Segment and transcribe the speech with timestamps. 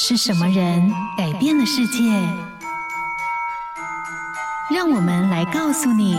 [0.00, 2.04] 是什么人改变了世界？
[4.72, 6.16] 让我们来告诉你：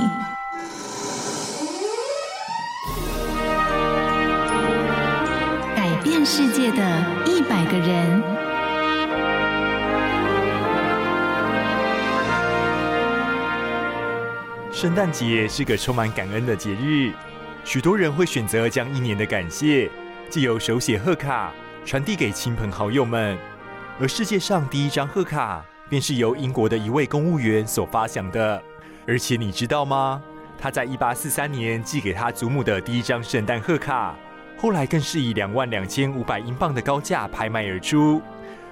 [5.77, 8.21] 改变世界的一百个人。
[14.73, 17.13] 圣诞节是个充满感恩的节日，
[17.63, 19.89] 许多人会选择将一年的感谢，
[20.29, 21.53] 借由手写贺卡
[21.85, 23.37] 传递给亲朋好友们。
[24.01, 28.63] 而世界上第一张贺卡，便是由英国的一位公务员所发想的。
[29.05, 30.21] 而且你知道吗？
[30.57, 34.15] 他在一八四三年寄给他祖母的第一张圣诞贺卡，
[34.57, 38.21] 后来更是以两万两千五百英镑的高价拍卖而出。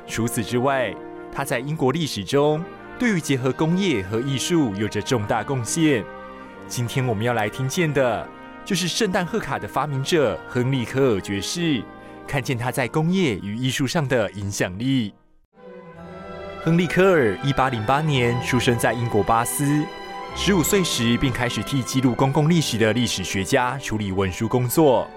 [0.08, 0.96] 除此之外，
[1.30, 2.64] 他在英国历史中
[2.98, 6.06] 对于结合工业和艺术有着重大贡献。
[6.70, 8.26] 今天我们要来听见的，
[8.64, 11.84] 就是圣诞贺卡的发明者亨利·科尔爵士。
[12.28, 15.14] 看见他在工业与艺术上的影响力。
[16.64, 19.84] 亨利·科尔一八零八年出生在英国巴斯，
[20.36, 25.10] 十五岁时便开始替记录公共历史的历史学家处理文书工作，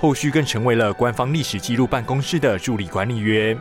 [0.00, 3.56] 后续更成为了官方历史记录办公室的助理管理员。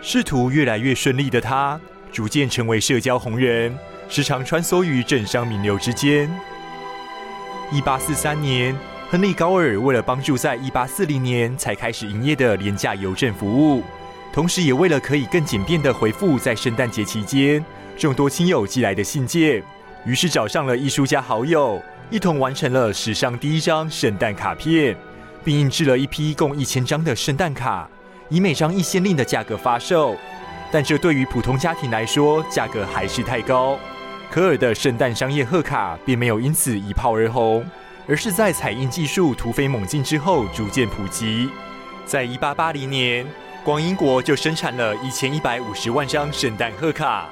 [0.00, 1.80] 仕途越来越顺利的他，
[2.12, 3.76] 逐渐成为社交红人，
[4.08, 6.30] 时常穿梭于政商名流之间。
[7.72, 8.76] 一八四三年。
[9.10, 13.84] 亨利·高尔为了帮助在1840年才开始营业的廉价邮政服务，
[14.32, 17.64] 同时也为了可以更简便地回复在圣诞节期间
[17.96, 19.62] 众多亲友寄来的信件，
[20.04, 21.80] 于是找上了艺术家好友，
[22.10, 24.96] 一同完成了史上第一张圣诞卡片，
[25.44, 27.88] 并印制了一批共一千张的圣诞卡，
[28.28, 30.16] 以每张一先令的价格发售。
[30.72, 33.78] 但这对于普通家庭来说，价格还是太高。
[34.28, 37.64] 科尔的圣诞商业贺卡并没有因此一炮而红。
[38.06, 41.48] 而是在彩印技术突飞猛进之后逐渐普及。
[42.04, 43.26] 在一八八零年，
[43.64, 47.30] 光英国就生产了一千一百五十万张圣诞贺卡。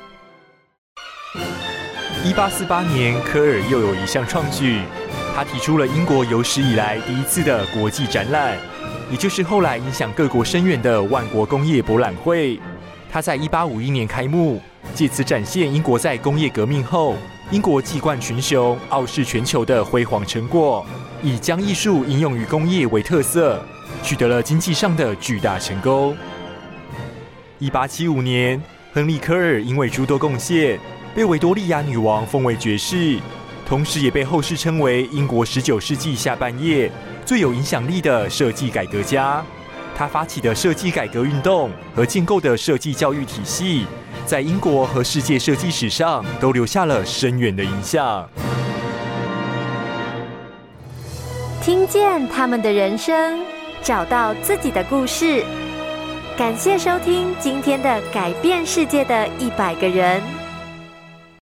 [2.25, 4.80] 一八四八年，科尔又有一项创举，
[5.35, 8.57] 他提出了英国有史以来第一次的国际展览，
[9.11, 12.58] 也就是后来影响各国深远的万国工业博览会。
[13.11, 14.63] 他在一八五一年开幕，
[14.95, 17.17] 借此展现英国在工业革命后。
[17.52, 20.86] 英国技冠群雄、傲视全球的辉煌成果，
[21.23, 23.63] 以将艺术应用于工业为特色，
[24.02, 26.17] 取得了经济上的巨大成功。
[27.58, 28.58] 一八七五年，
[28.95, 30.80] 亨利·科尔因为诸多贡献，
[31.14, 33.18] 被维多利亚女王封为爵士，
[33.67, 36.90] 同时也被后世称为英国十九世纪下半叶
[37.27, 39.45] 最有影响力的设计改革家。
[39.95, 43.84] 他发起的设计改革运动和建构的设计教育体系，
[44.24, 48.28] 在英国和世界设计史上都留下了深远的影响。
[51.62, 53.40] 听见他们的人生，
[53.83, 55.44] 找到自己的故事。
[56.36, 60.42] 感谢收听今天的改变世界的一百个人。